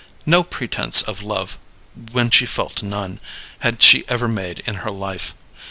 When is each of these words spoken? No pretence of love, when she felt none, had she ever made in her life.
No 0.25 0.41
pretence 0.41 1.03
of 1.03 1.21
love, 1.21 1.59
when 2.11 2.31
she 2.31 2.47
felt 2.47 2.81
none, 2.81 3.19
had 3.59 3.83
she 3.83 4.03
ever 4.09 4.27
made 4.27 4.63
in 4.65 4.77
her 4.81 4.89
life. 4.89 5.35